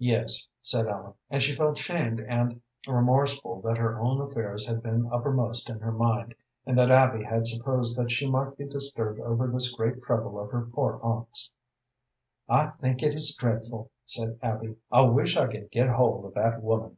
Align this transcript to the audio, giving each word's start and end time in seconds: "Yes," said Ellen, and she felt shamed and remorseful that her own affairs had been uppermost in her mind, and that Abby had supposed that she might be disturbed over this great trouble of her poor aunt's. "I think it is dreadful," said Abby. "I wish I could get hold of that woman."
"Yes," 0.00 0.48
said 0.60 0.88
Ellen, 0.88 1.14
and 1.30 1.40
she 1.40 1.54
felt 1.54 1.78
shamed 1.78 2.18
and 2.18 2.60
remorseful 2.88 3.60
that 3.60 3.78
her 3.78 4.00
own 4.00 4.20
affairs 4.20 4.66
had 4.66 4.82
been 4.82 5.08
uppermost 5.12 5.70
in 5.70 5.78
her 5.78 5.92
mind, 5.92 6.34
and 6.66 6.76
that 6.76 6.90
Abby 6.90 7.22
had 7.22 7.46
supposed 7.46 7.96
that 7.96 8.10
she 8.10 8.28
might 8.28 8.56
be 8.56 8.66
disturbed 8.66 9.20
over 9.20 9.46
this 9.46 9.70
great 9.70 10.02
trouble 10.02 10.36
of 10.40 10.50
her 10.50 10.62
poor 10.72 10.98
aunt's. 11.00 11.52
"I 12.48 12.70
think 12.80 13.04
it 13.04 13.14
is 13.14 13.36
dreadful," 13.36 13.92
said 14.04 14.36
Abby. 14.42 14.74
"I 14.90 15.02
wish 15.02 15.36
I 15.36 15.46
could 15.46 15.70
get 15.70 15.88
hold 15.90 16.24
of 16.24 16.34
that 16.34 16.60
woman." 16.60 16.96